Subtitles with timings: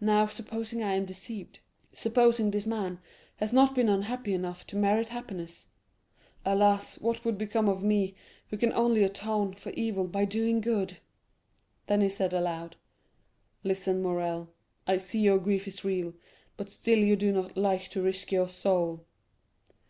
[0.00, 1.58] Now, supposing I am deceived,
[1.92, 3.00] supposing this man
[3.36, 5.68] has not been unhappy enough to merit happiness.
[6.42, 8.14] Alas, what would become of me
[8.48, 10.92] who can only atone for evil by doing good?"
[11.86, 12.76] 50271m Then he said aloud:
[13.62, 14.48] "Listen, Morrel,
[14.86, 16.14] I see your grief is great,
[16.56, 19.04] but still you do not like to risk your soul."